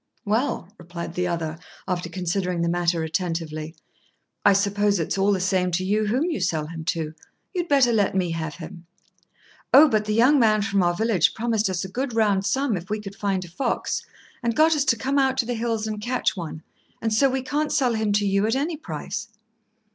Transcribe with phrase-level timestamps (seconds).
[0.25, 3.75] "Well," replied the other, after considering the matter attentively,
[4.43, 7.13] "I suppose it's all the same to you whom you sell him to.
[7.53, 8.87] You'd better let me have him."
[9.71, 12.89] "Oh, but the young man from our village promised us a good round sum if
[12.89, 14.01] we could find a fox,
[14.41, 16.63] and got us to come out to the hills and catch one;
[16.99, 19.27] and so we can't sell him to you at any price."